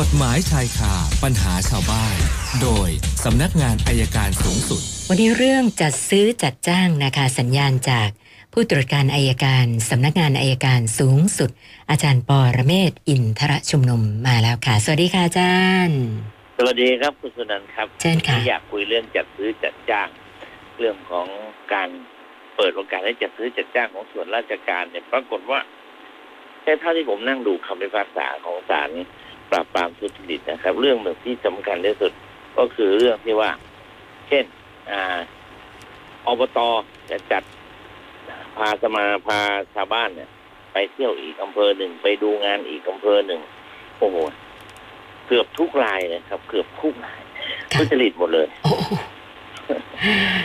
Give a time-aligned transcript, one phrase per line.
[0.00, 2.16] กฎหมายชายคาปัญหาชาวบ้าน
[2.62, 2.88] โดย
[3.24, 8.08] สำนักงานอายการสูงสุด วันนี้เรื่องจัดซื้อจัดจ้างนะคะสัญญาณจาก
[8.52, 11.50] ผู้ตรวจการอายการสำนักงานอายการสูงสุด
[11.90, 16.00] อาจารย์ปอระเมศวร์อินทรชุมนุมมาแล้วค่ะ สวัสดีค่ะอาจารย์
[16.58, 20.08] สวัสดีครับคุณสุนันท์ครับเชิญค่ะที่อยากคุยเรื่องจัดซื้อจัดจ้าง
[20.78, 21.26] เรื่องของ
[21.72, 21.88] การ
[22.56, 25.60] เปิดโอกาสให้จัดซื้อจัดจ้างของส่วนราชการเนี่ยปรากฏว่า
[26.62, 28.90] แค่เท่าที่ผมนั่งดูคำพิพากษาของศาล
[29.54, 32.12] ปราบปรามทุจริตนะครับ เรื่องหนึ่งที่สำคัญที่สุด
[32.58, 33.50] ก็คือเรื่องที่ว่า
[34.28, 34.44] เช่น
[34.90, 34.94] อ
[36.26, 36.58] อบต
[37.10, 37.42] จะจัด
[38.56, 39.40] พาสมาพา
[39.74, 40.30] ชาวบ้านเนี่ย
[40.72, 43.40] ไปเที่ยวอีกอำเภอหนึ่งไปดูงานอีกอำเภอหนึ่ง
[43.98, 44.16] โอ้โห
[45.26, 47.20] เกือบทุกรายเลยครับ เกือบทุกราย
[47.72, 48.46] ทุจริตหมดเลย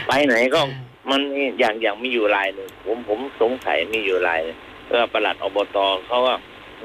[0.08, 0.62] ไปไหนก็
[1.10, 1.22] มัน
[1.60, 4.58] อย่างอย่างมีอยู่รายหนึ่งผมผมสงสัยมีอยู่รายหนึ่ง
[4.90, 6.34] ก็ประหลัดอบตเขาก็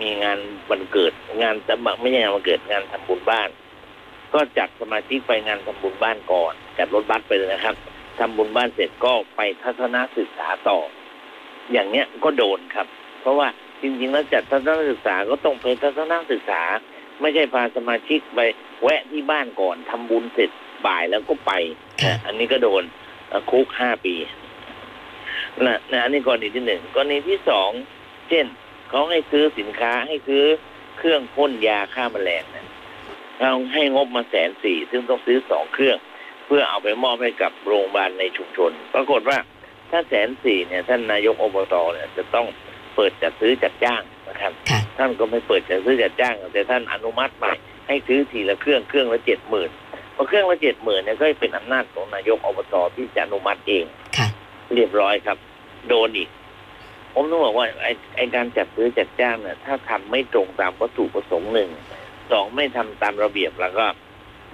[0.00, 0.38] มีงาน
[0.70, 1.12] วันเกิด
[1.42, 3.48] งานจะไม่ใช่งานวันเกิดงานทำบุญบ้าน
[4.34, 7.76] ก็จัดสมาชิกไปงานทำบุญบ้านก่อนจัดรถบัสไปเลยนะครับ
[8.18, 10.78] ทำบุญบ้านเสร็จก็ไปทัศนศึกษาต่อ
[11.72, 12.86] อย่างเนี้ยก็โดนครับ
[13.20, 13.48] เพราะว่า
[13.82, 16.62] จริงๆแล้วจัดทัศนศึกษาก็ต้องไปทัศนศึกษา
[17.20, 18.40] ไม่ใช่พาสมาชิกไป
[18.82, 20.50] แวะที่บ้านก่อนทำบุญเสร็จ
[20.86, 21.52] บ่ายแล้วก็ไป
[22.02, 22.82] ค่ะนะอันนี้ก็โดน
[23.28, 24.14] เอ่อคุกห้าปี
[25.66, 27.70] นะนะอันนี้กรณีที่หนึ่งกรณีที่สอง
[28.28, 28.46] เช่น
[28.94, 30.44] เขาให้ซื้อสินค้าให้ซื้อ
[30.98, 32.66] เครื่องพ่นยาฆ่าแมลงนะ
[33.40, 35.96] เราให้งบมาแสนสี่ซึ่งต้องซื้อสองเครื่อง
[36.46, 39.38] เพื่อเอาไปมอบให้กับโรงพยาบาลในชุมชน ปรากฏว่า
[39.90, 42.46] ถ้าแสนสี่เนี่ย ท่านนายกอบตเนี่ยจะต้อง
[42.94, 47.52] เปิดจัดซื้อจัดจ้างนะครับค่ะท่านก็ไม่เปิดจัดซื้อจัดจ้าง แต่ท่านอนุมัติใหม่
[47.88, 49.70] ให้ซื้อทีละเครื่องเครื่องละเจ็ดหมื่น
[50.14, 53.84] พอเครื่องละเจ็ดหมื่นเนี่ยก็เป็นอำนาจของนายกอบตที่จะอนุมัติเอง
[54.16, 54.28] ค่ะ
[54.74, 55.38] เรียบร้อยครับ
[55.88, 56.28] โดนอีก
[57.14, 61.70] ผมต้องบอกว่าไอ้ไอการจัดซื้อจัดจ้างเนี่ยถ้าทำไม่ตรงตามวัตถุประสงค์หนึ่ง
[62.30, 63.86] สองไม่ทำตามระเบียบแล้วก็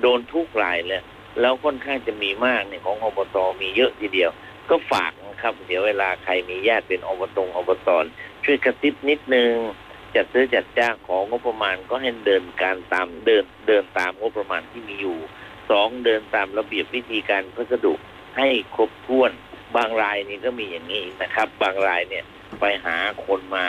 [0.01, 1.03] โดนทุกรายเลย
[1.41, 4.31] แล้วค่อนข้างจะมีมากเนี่ยของอบตมีเยอะทีเดียว
[4.71, 7.89] ก็ฝากนะครับ เดี๋ยวเวลาใครมีญาติเป็นอบตอบต
[8.45, 9.53] ช่วยกระซิบนิดนึง
[10.15, 15.19] จัดซื้อจัดจ้างของงบประมาณก็ให้เดินการตามเดินเดินตามงบประมาณที่มีอยู่
[15.71, 17.95] สองเดินตามระเบียบวิธีการพัสดุ
[18.39, 19.31] ให้ครบถ้วน
[19.77, 22.25] บางรายนี่ก็มีอย่างนี้นะครับ บางรายเนี่ย
[22.61, 22.97] ไปหา
[23.27, 23.65] คนมา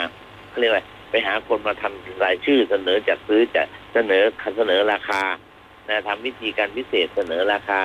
[0.48, 3.62] เขาเรียกว่าไปหาคนมาทำรายชื่อเสนอจัดซื้อจะ
[3.94, 4.22] เสนอ
[4.56, 5.22] เสนอราคา
[5.88, 7.80] นะทำวิธีการพิเศษเสนอราคา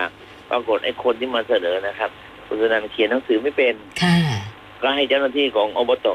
[0.50, 2.12] ปรากฏไอ้คนที่มาเสนอนะครับ
[2.46, 4.18] คุณสนันเขียนหนังสือไม่เป็นค่ะ
[4.82, 6.08] ก็ให้เจ้าหน้าที่ของอบต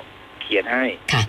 [0.42, 1.22] เขียนให้ค่ะ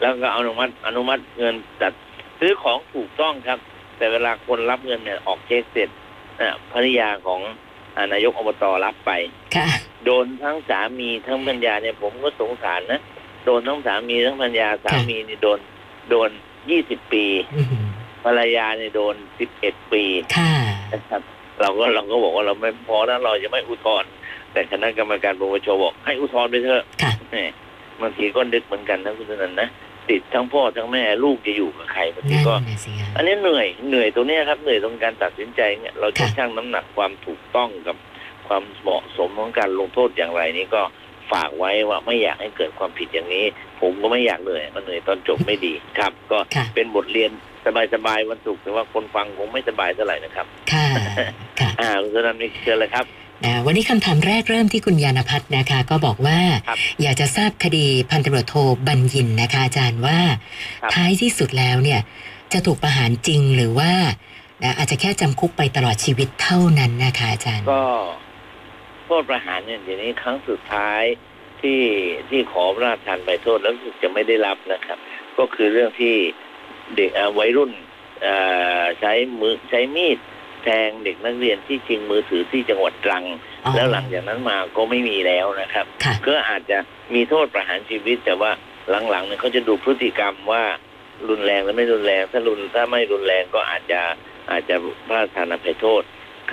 [0.00, 1.92] แล้วก็อนุมัติอนุมัติเงินจัด
[2.40, 3.58] ซื้อของถูกต้องครับ
[3.96, 5.88] แต่เวลาคนรับเงินเนี่ยออกเช็คเสร็จ
[6.40, 7.40] อะภรรยาของ
[7.96, 9.10] อ่านายกอบตรับไป
[9.56, 9.68] ค่ะ
[10.04, 13.00] โดนทั้งสามีทั้งภรรยาเนี่ยผมก็สงสารนะ
[13.44, 15.58] โดนทั้งสามีทั้งภรรยาสามีนี่โดน
[16.10, 16.30] โดน
[16.70, 17.24] ยี่สิบปี
[17.54, 17.84] อืม
[18.24, 20.04] ภรรยาเนี่ยโดนสิบเอ็ดปี
[20.36, 20.52] ค่ะ
[20.92, 21.22] นะครับ
[21.60, 24.10] เราก็เราก็บอกว่าเราไม่พอแล้วเราจะไม่อุทธรณ์
[24.52, 27.36] แต่คณะกรรมการปปชบอกให้อุทธรณ์ไปเถอะค่ะแหม
[28.00, 29.68] บางทีก็นึกเหมือนกันนะคุณสนันนะ
[30.10, 37.96] ติดทั้งพ่อทั้งแม่ลูกจะอยู่กับใครบางทีนั่นก็นะสิคะอันนี้เหนื่อยเหนื่อยตรงเนี้ยครับเหนื่อยตรงการตัดสินใจเนี่ยเราจะค่ะชั่งน้ำหนักความถูกต้องกับ
[38.52, 40.82] ความเหมาะสมของการลงโทษอย่างไรนี่ก็
[41.32, 43.44] ฝากไว้ว่าไม่อยากให้เกิดความผิดอย่างนี้
[43.80, 47.30] ผมก็ไม่อยากเหนื่อยมันเหนื่อยตอนจบไม่ดีครับ ก็ค่ะเป็นบทเรียน
[47.94, 50.88] สบายๆวันศุกร์แต่ว่าคนฟังคงไม่สบายเท่าไหร่นะครับ ค่ะ
[51.60, 53.04] ค่ะอ่าคุณสนันนี่เชิญเลยครับ
[53.44, 56.38] นะวันนี้คำถามแรกเริ่มที่คุณยานพัฒน์นะคะ ก็บอกว่า
[56.68, 58.54] ครับอยากจะทราบคดีพันตำรวจโท
[58.86, 60.18] บัญญินนะคะ อาจารย์ว่า
[60.82, 62.00] ครับท้ายที่สุดแล้วเนี่ย
[62.52, 63.92] จะถูกประหารจริงหรือว่า
[64.62, 67.82] นะอาจจะแค่จำคุกไปตลอดชีวิตเท่านั้นนะคะอาจารย์ ก็
[69.06, 71.02] โทษประหารเนี่ยเดี๋ยวนี้ครั้งสุดท้าย
[71.60, 71.80] ที่
[72.30, 74.98] ที่ขอพระราชทานไปโทษแล้วรู้สึกจะไม่ได้รับนะครับ
[75.38, 76.14] ก็คือเรื่องที่
[76.96, 77.70] เด็กเอ่อวัยรุ่น
[78.22, 78.34] เอ่
[78.80, 80.18] อใช้มือใช้มีด
[80.62, 83.24] แทงเด็กนักเรียนที่ชิงมือถือที่จังหวัดตรัง
[83.64, 86.78] อ๋อแล้วหลังจากนั้นมาก็ไม่มีแล้วนะครับค่ะก็อาจจะ
[87.14, 88.50] มีโทษประหารชีวิต แต่ว่า
[89.10, 90.64] หลังๆเนี่ยเขาจะดูพฤติกรรมว่า
[91.28, 94.00] รุนแรงหรือไม่รุนแรงถ้ารุนถ้าไม่รุนแรงก็อาจจะ
[94.50, 94.74] อาจจะ
[95.06, 96.02] พระราชทานอภัยโทษ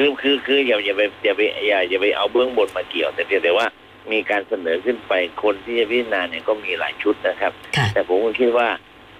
[0.01, 3.67] คือคือคืออย่าอย่าไปอย่าไปอย่าอย่าไปเอาเบื้องบนมาเกี่ยว แต่เพียงแต่ว่า
[4.11, 5.13] มีการเสนอขึ้นไป
[5.43, 8.67] คนที่จะพิจารณาเนี่ยก็มีหลายชุดนะครับค่ะแต่ผมก็คิดว่า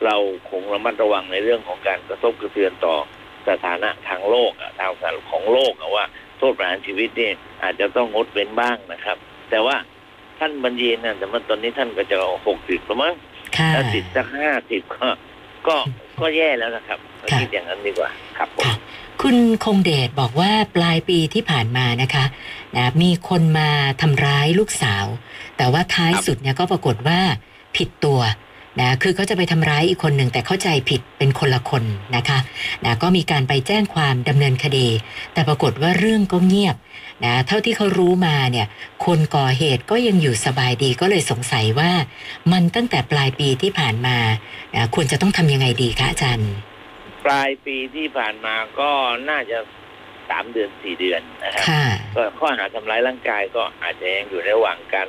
[0.06, 0.16] เรา
[0.50, 2.96] คงระมัดระวังในเรื่องของการกระทบกระเทือนต่อ
[3.48, 6.06] สถานะทางโลกอะทางสารของโลกอะว่า
[6.38, 7.34] โทษประหารชีวิตเนี่ย
[7.64, 9.18] อาจจะต้องงดเว้นบ้างนะครับ
[9.50, 9.75] แต่ว่า
[10.40, 12.16] ท่านบรรยีนะแต่ว่าตอนนี้ท่านก็จะ
[12.48, 13.14] หกสิบแล้วมั้ง
[13.58, 15.08] ค่ะถ้าติดสักห้าสิบก็
[15.68, 15.75] ก็
[16.20, 18.79] ก็แย่แล้วนะครับค่ะคิดอย่างนั้นดีกว่าครับผม
[19.21, 22.25] คุณคงเดชบอกว่าปลายปีที่ผ่านมานะคะ
[22.75, 23.69] นะมีคนมา
[24.01, 25.06] ทำร้ายลูกสาว
[25.57, 27.19] แต่ว่าท้ายสุดเนี่ยก็ปรากฏว่า
[27.75, 28.19] ผิดตัว
[28.80, 31.83] นะคือเขาจะไปทำร้ายอีกคนหนึ่งแต่เข้าใจผิดเป็นคนละคน
[32.16, 32.39] นะคะ
[32.86, 34.88] นะก็มีการไปแจ้งความดำเนินคดี
[35.33, 36.75] แต่ปรากฏว่าเรื่องก็เงียบ
[37.25, 38.68] นะเท่าที่เขารู้มาเนี่ย
[39.06, 41.92] คนก่อเหตุก็ยังอยู่สบายดีก็เลยสงสัยว่า
[42.51, 44.18] มันตั้งแต่ปลายปีที่ผ่านมา
[44.75, 46.51] นะควรจะต้องทำยังไงดีคะอาจารย์
[47.31, 48.90] ลายปีที่ผ่านมาก็
[49.30, 49.58] น่าจะ
[50.30, 51.86] สามเดือนสี่เดือนนะครับค่ะ
[52.16, 55.08] ก็ข้อหาทำร้ายร่างกายก็อาจจะยังอยู่ในระหว่างการ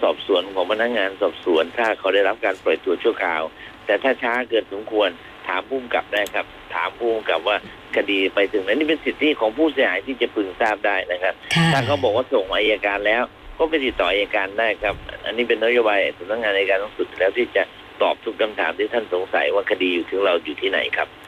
[0.00, 3.42] สอบสวนของพนักงานสอบสวน ถ้าเขาได้รับการปล่อยตัวชั่วคราว
[3.86, 5.08] แต่ถ้าช้าเกินสมควร
[5.48, 7.56] ถามผู้กำกับได้ครับ ถามผู้กำกับว่า
[7.96, 13.22] คดีไปถึงไหนนี่เป็นสิทธิของผู้เสียหายที่จะพึงทราบได้นะครับค่ะถ้าเขาบอกว่าส่งอายการแล้ว
[13.58, 14.94] ก็ไปติดต่ออายการได้ครับ
[15.24, 17.62] อันนี้เป็นนโยบายสำนักงานอายการสูงสุดแล้วที่จะ
[18.02, 21.27] ตอบทุกคำถามที่ท่านสงสัยว่าคดีอยู่ถึงเราอยู่ที่ไหนครับค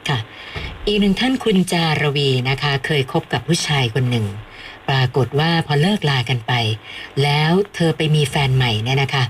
[0.87, 4.25] อีกหนึ่งท่านคุณจารวีนะคะ เคยคบกับผู้ชายคนหนึ่ง
[4.89, 6.53] ปรากฏว่าพอเลิกลากันไป
[7.23, 9.23] แล้วเธอไปมีแฟนใหม่เนี่ยนะคะ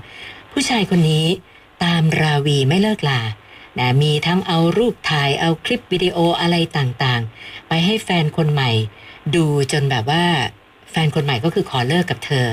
[0.52, 1.26] ผู้ชายคนนี้
[1.84, 3.20] ตามราวีไม่เลิกลา
[3.78, 8.70] นะมีทั้งเอารูปถ่ายเอาคลิปวิดีโออะไรต่างๆ ไปให้แฟนคนใหม่
[9.34, 10.24] ดูจนแบบว่า
[10.92, 12.46] แฟนคนใหม่ก็คือขอเลิกกับเธอ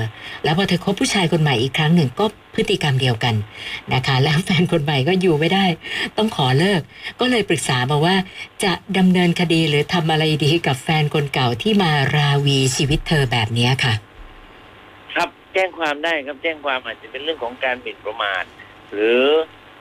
[0.44, 3.34] แล้วพอเธอคบผู้ชายคนใหม่อีกครั้งหนึ่งก็พฤติกรรมเดียวกัน
[3.92, 5.66] นะคะ แล้วแฟนคนใหม่ก็อยู่ไม่ได้
[6.16, 6.80] ต้องขอเลิก
[7.20, 8.16] ก็เลยปรึกษามาว่า
[8.64, 13.94] จะดำเนินคดีหรือทำอะไรดีกับแฟนคนเก่าที่มาราวีชีวิตเธอแบบนี้ค่ะ
[15.14, 18.44] ครับแจ้งความได้ครับแจ้งความอาจจะเป็นเรื่องของการหมิ่นประมาท
[18.92, 19.24] หรือ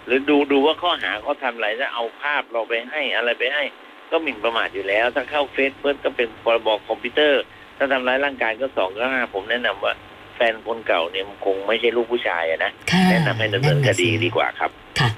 [0.05, 3.63] หรือดูดูว่าข้อหาเขาทำอะไรแล้วเอาภาพเราไปให้อะไรไปให้
[4.11, 7.43] ก็หมิ่นประมาทอยู่แล้ว ถ้าเข้าเฟซเฟิร์สก็เป็นพรบคอมพิวเตอร์
[7.79, 9.93] ถ้าทำร้ายร่างกายก็สองก็ห้าผมแนะนำว่า
[10.35, 15.09] แฟนคนเก่าเนี่ยมันคงไม่ใช่ลูกผู้ชายอะนะค่ะแนะนำให้ดำเนินคดีดีกว่าครับค่ะ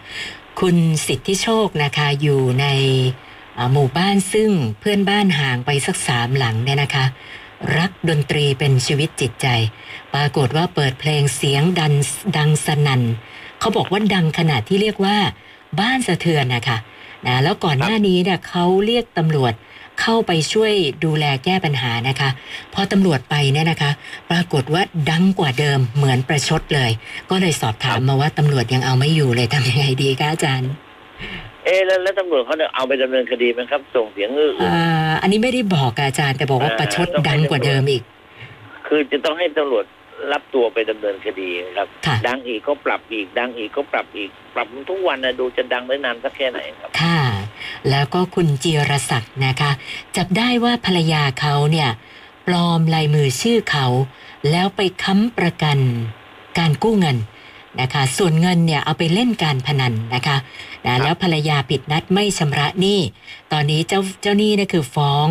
[0.60, 0.78] คุณ
[1.08, 2.66] สิทธิโชคนะคะอยู่ใน
[3.58, 7.06] อ่าหมู่บ้านซึ่งเพื่อนบ้านห่างไปสักสามหลังเนี่ยนะคะ
[7.78, 9.48] รักดนตรีเป็นชีวิตจิตใจ
[10.14, 11.94] ปรากฏว่าเปิดเพลงเสียงดัน
[12.38, 13.02] ดังสนั่น
[13.60, 15.18] เขาบอกว่าดังขนาดที่เรียกว่า
[15.80, 16.78] บ้านสะเทือนนะคะ
[17.28, 19.54] นะแล้วก่อนหน้านี้เนี่ยเขาเรียกตำรวจ
[20.02, 20.74] เข้าไปช่วย
[21.06, 22.30] ดูแลแก้ปัญหานะคะ
[22.74, 23.92] พอตำรวจไปเนี่ยนะคะ
[24.32, 26.92] ปรากฏว่าดังกว่าเดิมเหมือนประชดเลย
[27.30, 30.72] ก็เลยสอบถามมาว่าตำรวจยังเอาไม่อยู่เลยทำยังไงดีคะอาจารย์
[31.66, 38.04] เอ๊ะแล้วแล้วตำรวจเขาเอาไปดำเนินคดีไหมครับ ส่งเสียงอื้ออ่าอันนี้ไม่ได้บอกกับอาจารย์แต่บอกว่าประชดดังกว่าเดิมอีก
[38.88, 39.86] คือจะต้องให้ตำรวจ
[40.32, 47.21] รับตัวไปดำเนินคดีครับค่ะดังอีกก็ปรับอีก ดังอีกก็ปรับอีก ปรับทุกวันนะดูจะดังได้นานสักแค่ไหนครับ ค่ะ
[47.90, 49.72] แล้วก็คุณจีรศักดิ์นะคะ
[50.16, 51.90] จับได้ว่าภรรยาเขาเนี่ย
[52.48, 53.86] ปลอมลายมือชื่อเขา
[54.52, 55.78] แล้วไปค้ำประกัน
[56.58, 57.18] การกู้เงิน
[57.82, 60.38] นะคะส่วนเงินเนี่ยเอาไปเล่นการพนันนะคะ
[60.86, 63.00] นะแล้วภรรยาผิดนัดไม่ชำระหนี้
[63.52, 65.28] ตอนนี้เจ้าเจ้าหนี้เนี่ยคือฟ้อง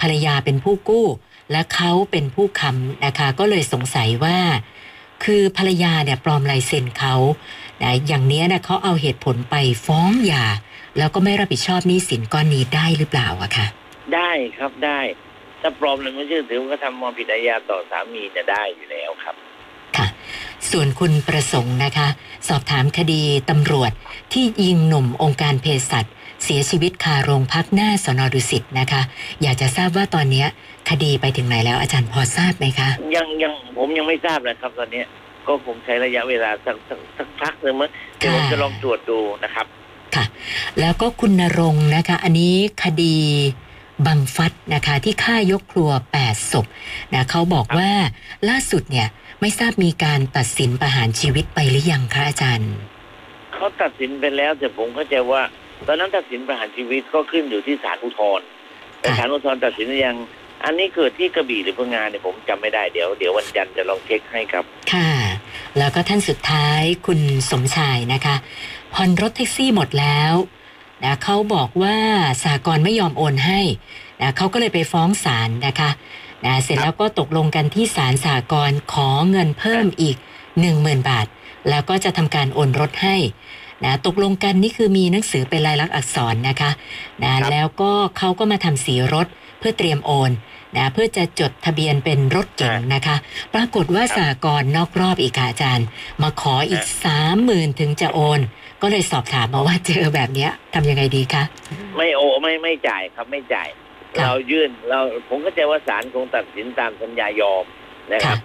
[0.00, 1.06] ภรรยาเป็นผู้กู้
[1.52, 4.38] และเขาเป็นผู้ค้ำนะคะก็เลยสงสัยว่า
[5.24, 7.14] คือภรรยาเนี่ยปลอมลายเซ็นเขา
[7.82, 9.54] นะอย่างเนี้ยนะเขาเอาเหตุผลไป
[9.86, 10.44] ฟ้องหย่า
[10.98, 13.66] แล้วก็ไม่รับผิดชอบหนี้สินก้อนนี้ได้หรือเปล่าอะคะ
[14.14, 15.00] ได้ครับได้
[15.60, 19.34] ถ้าปลอมเลยไม่ชื่อถือว่าก็ทำความผิดอาญาต่อสามีจะได้อยู่แล้วครับ
[19.96, 20.06] ค่ะ
[20.70, 22.08] ส่วนคุณประสงค์นะคะ
[22.48, 23.92] สอบถามคดีตำรวจ
[24.32, 26.04] ที่ยิงหนุ่มองค์การเภสัช
[26.44, 29.02] เสียชีวิตคาโรงพักหน้าสนดุสิตนะคะ
[29.42, 30.46] อยากจะทราบว่าตอนเนี้ย
[30.90, 35.06] คดีไปถึงไหนแล้วอาจารย์พอทราบไหมคะ ยังยังผมยังไม่ทราบเลยครับ ตอนเนี้ย
[35.46, 39.83] ก็คงใช้ระยะเวลาสักสักสักพักหนึ่งมั้งเดี๋ยวผมจะลองตรวจดูนะครับค่ะ
[40.80, 43.16] แล้วก็คุณนรงค์นะคะ อันนี้คดี
[44.06, 46.66] บังฟัดนะคะที่ฆ่ายกครัว 8 ศพ
[47.14, 47.90] นะเขาบอกว่า
[48.48, 49.08] ล่าสุดเนี่ย
[49.40, 52.72] ไม่ทราบมีการตัดสินประหารชีวิตไปหรือยังคะอาจารย์
[53.54, 55.42] เขาตัดสินไปแล้วแต่ผมเข้าใจว่า
[55.86, 58.46] ตอนนั้นตัดสินประหารชีวิตก็ขึ้นอยู่ที่ศาลอุทธรณ์
[59.00, 60.18] แต่ค่ะศาลอุทธรณ์ตัดสินหรือยัง
[60.64, 65.10] อันนี้เกิดที่กระบี่หรือพังงานเนี่ยผมจำไม่ได้เดี๋ยวเดี๋ยววันจันทร์จะลองเช็คให้ครับ ค่ะ
[65.78, 67.20] แล้วก็ท่านสุดท้ายคุณ
[67.50, 68.36] สมชายนะคะ
[68.94, 70.34] ผ่อนรถแท็กซี่หมดแล้ว
[71.04, 71.96] นะเขาบอกว่า
[72.44, 73.60] สากลไม่ยอมโอนให้
[74.20, 75.90] นะเขาก็เลยไปฟ้องศาลนะคะ
[76.44, 80.16] นะเสร็จแล้วก็ตกลงกันที่ศาลสากลขอเงินเพิ่มอีก
[80.62, 81.26] 10,000 บาท
[81.68, 83.16] แล้วก็จะทำการโอนรถให้
[83.84, 86.70] นะตกลงกันนี่คือมีหนังสือเป็นลายลักษณ์อักษรนะคะ
[87.22, 90.30] นะครับแล้วก็เขาก็มาทำสีรถเพื่อเตรียมโอน
[90.76, 93.16] นะเพื่อจะจดทะเบียนเป็นรถเก๋งนะคะ
[93.54, 95.86] ปรากฏว่าครับสากลนอกรอบอีกค่ะอาจารย์
[96.22, 98.40] มาขออีกสามหมื่นถึงจะโอน
[98.82, 101.44] ก็เลยสอบถามมาว่าเจอแบบเนี้ยทำยังไงดีคะ
[101.96, 103.68] ไม่โอไม่ไม่จ่ายครับไม่จ่าย
[104.16, 107.64] ครับเรายื่นเราผมก็ใจว่าศาลคงตัดสินตามสัญญายอม
[108.12, 108.38] นะครับ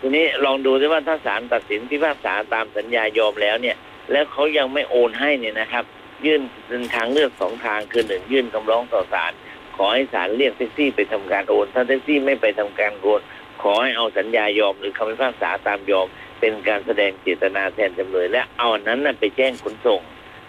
[0.00, 3.76] ทีนี้ลองดูดิว่าถ้าศาลตัดสินพิพากษาตามสัญญายอมแล้วเนี่ย
[4.12, 5.84] แล้วเขายังไม่โอนให้เนี่ยนะครับ
[6.26, 9.32] ยื่นเป็นทางเลือกสองทางคือหนึ่งยื่นคำร้องต่อศาล
[9.76, 13.20] ขอให้ศาลเรียกแท็กซี่ไปทำการโอน ถ้าแท็กซี่ไม่ไปทำการโอน
[13.62, 16.06] ขอให้เอาสัญญายอมหรือคำพิพากษาตามยอม
[16.40, 20.00] เป็นการแสดงเจตนาแทนจำเลยและเอาอันนั้นไปแจ้งขนส่ง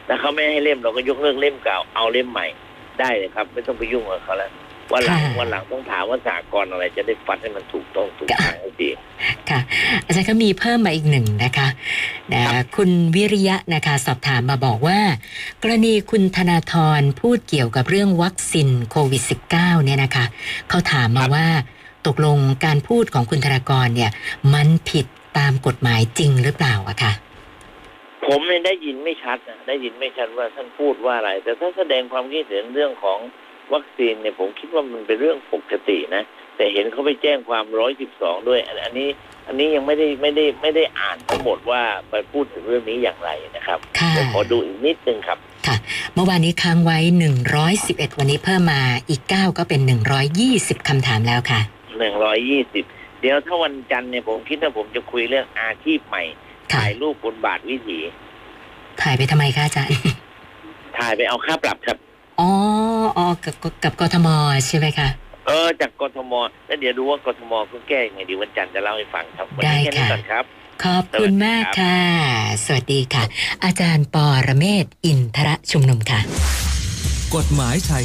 [0.08, 2.46] ถ้าเขาไม่ให้เล่มเราก็ยกเลิกเล่มเก่าเอาเล่มใหม่
[3.00, 4.51] ได้เลยครับ ไม่ต้องไปยุ่งกับเขาแล้ว
[4.94, 8.89] วันหลังค่ะ วันหลังต้องถามว่าสากลอะไรจะได้ฟัดให้มันถูกต้องถูกทางให้ดี
[9.50, 9.60] ค่ะ
[10.06, 11.68] อาจารย์ก็มีเพิ่มมาอีกหนึ่งนะคะ
[12.34, 12.44] นะ
[12.75, 15.00] คุณวิริยะนะคะสอบถามมาบอกว่า
[15.63, 19.24] กรณีคุณธนาธรพูดเกี่ยวกับเรื่องวัคซีนโควิด
[19.54, 20.25] -19 เนี่ยนะคะ
[20.70, 21.48] เขาถามมาว่า
[22.08, 24.12] ตกลงการพูดของคุณธนากรเนี่ย
[24.54, 25.06] มันผิด
[25.38, 27.13] ตามกฎหมายจริงหรือเปล่าอะค่ะ
[28.27, 33.20] ผมเนี่ยได้ยินไม่ชัดนะได้ยินไม่ชัดว่าท่านพูดว่าอะไร แต่ถ้าแสดงความคิดเห็นเรื่องของ
[33.74, 36.24] วัคซีนเนี่ยผมคิดว่ามันเป็นเรื่องปกตินะ
[36.57, 39.10] แต่เห็นเขาไปแจ้งความร้อยสิบสองด้วยอันอันนี้
[39.48, 45.38] อันนี้ยังไม่ได้ไม่ได้ไม่ได้อ่านทั้งหมดว่าไปพูดถึงเรื่องนี้อย่างไรนะครับค่ะเดี๋ยวขอดูอีกนิดนึงครับ
[46.13, 46.98] เมื่อวานนี้ค้างไว้
[47.60, 49.81] 111 วันนี้เพิ่มมาอีก 9 ก็เป็น
[50.36, 51.62] 120คำถามแล้วค่ะ
[52.00, 52.86] หนึ่งร้อยยี่สิบ
[53.22, 56.24] เดี๋ยวถ้าวันจันทร์เนี่ยผมคิดว่าผมจะคุยเรื่องอาชีพใหม่
[56.74, 58.00] ค่ะถ่ายรูปบนบาทวิถี
[59.01, 59.95] ถ่ายไปทำไมคะอาจารย์
[60.98, 61.98] ถ่ายไปเอาค่าปรับครับ
[63.17, 64.27] อ๋ออ๋อกับกับกับกทม
[64.67, 65.07] ใช่ไหมคะ
[65.48, 66.34] เออจากกทม
[66.67, 70.43] แล้วเดี๋ยวดูว่ากทมเขาแก้ยังไงดีวันจันทร์จะเล่าให้ฟังครับวันได้นี้แค่นี้ค่ะก่อนครับ
[70.84, 72.00] ขอบคุณมากค่ะ
[72.65, 73.24] สวัสดีค่ะ
[73.63, 76.19] อาจารย์ปอระเมศวร์อินทระชุมนุมค่ะ
[77.36, 78.03] กฎหมายชาย